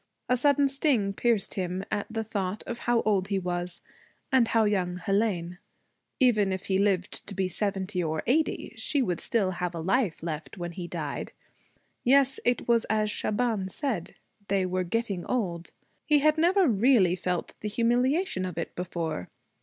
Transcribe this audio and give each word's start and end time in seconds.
A 0.27 0.35
sudden 0.35 0.67
sting 0.67 1.13
pierced 1.13 1.53
him 1.53 1.85
at 1.91 2.07
the 2.09 2.23
thought 2.23 2.63
of 2.63 2.79
how 2.79 3.01
old 3.01 3.27
he 3.27 3.37
was, 3.37 3.81
and 4.31 4.47
how 4.47 4.63
young 4.63 4.97
Hélène. 4.97 5.59
Even 6.19 6.51
if 6.51 6.65
he 6.65 6.79
lived 6.79 7.27
to 7.27 7.35
be 7.35 7.47
seventy 7.47 8.01
or 8.03 8.23
eighty, 8.25 8.73
she 8.77 9.03
would 9.03 9.19
still 9.19 9.51
have 9.51 9.75
a 9.75 9.79
life 9.79 10.23
left 10.23 10.57
when 10.57 10.71
he 10.71 10.87
died. 10.87 11.33
Yes, 12.03 12.39
it 12.43 12.67
was 12.67 12.85
as 12.85 13.11
Shaban 13.11 13.69
said. 13.69 14.15
They 14.47 14.65
were 14.65 14.83
getting 14.83 15.23
old. 15.27 15.69
He 16.07 16.17
had 16.17 16.35
never 16.35 16.67
really 16.67 17.15
felt 17.15 17.53
the 17.59 17.69
humiliation 17.69 18.43
of 18.43 18.57
it 18.57 18.75
before. 18.75 19.29